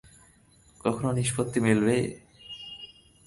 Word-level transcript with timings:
কখনো 0.85 1.09
নিষ্পত্তি 1.11 1.59
মিলবে? 1.65 1.97